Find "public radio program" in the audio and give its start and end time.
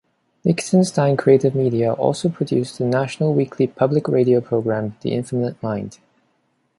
3.67-4.97